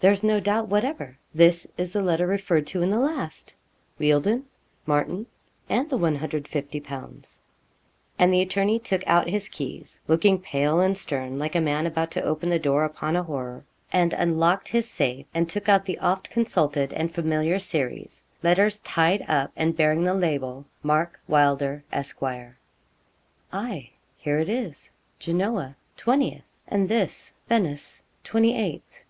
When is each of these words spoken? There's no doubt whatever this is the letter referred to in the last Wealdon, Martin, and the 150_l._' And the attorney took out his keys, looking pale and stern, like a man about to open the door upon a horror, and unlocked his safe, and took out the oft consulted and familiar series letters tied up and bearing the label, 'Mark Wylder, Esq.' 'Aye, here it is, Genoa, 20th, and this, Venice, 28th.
There's 0.00 0.22
no 0.24 0.40
doubt 0.40 0.68
whatever 0.68 1.18
this 1.34 1.66
is 1.76 1.92
the 1.92 2.00
letter 2.00 2.26
referred 2.26 2.66
to 2.68 2.80
in 2.80 2.88
the 2.88 2.98
last 2.98 3.54
Wealdon, 4.00 4.44
Martin, 4.86 5.26
and 5.68 5.90
the 5.90 5.98
150_l._' 5.98 7.36
And 8.18 8.32
the 8.32 8.40
attorney 8.40 8.78
took 8.78 9.06
out 9.06 9.28
his 9.28 9.50
keys, 9.50 10.00
looking 10.08 10.38
pale 10.40 10.80
and 10.80 10.96
stern, 10.96 11.38
like 11.38 11.54
a 11.54 11.60
man 11.60 11.86
about 11.86 12.10
to 12.12 12.22
open 12.22 12.48
the 12.48 12.58
door 12.58 12.84
upon 12.86 13.14
a 13.14 13.22
horror, 13.22 13.66
and 13.92 14.14
unlocked 14.14 14.68
his 14.68 14.88
safe, 14.88 15.26
and 15.34 15.50
took 15.50 15.68
out 15.68 15.84
the 15.84 15.98
oft 15.98 16.30
consulted 16.30 16.94
and 16.94 17.12
familiar 17.14 17.58
series 17.58 18.24
letters 18.42 18.80
tied 18.80 19.22
up 19.28 19.52
and 19.54 19.76
bearing 19.76 20.02
the 20.02 20.14
label, 20.14 20.64
'Mark 20.82 21.20
Wylder, 21.28 21.84
Esq.' 21.92 22.22
'Aye, 23.52 23.90
here 24.16 24.38
it 24.38 24.48
is, 24.48 24.90
Genoa, 25.18 25.76
20th, 25.98 26.56
and 26.68 26.88
this, 26.88 27.34
Venice, 27.50 28.02
28th. 28.24 29.02